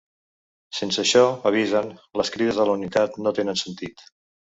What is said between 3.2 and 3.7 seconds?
‘no tenen